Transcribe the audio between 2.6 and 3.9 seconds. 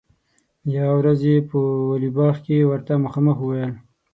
ورته مخامخ وویل.